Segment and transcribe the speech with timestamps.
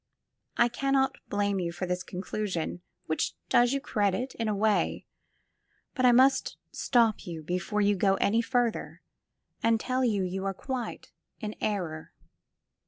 [0.57, 5.05] I cannot blame you for this conclusion, which does you credit, in a way,
[5.93, 9.03] but I must stop you before you go any further
[9.61, 12.13] and tell you that you are quite in error.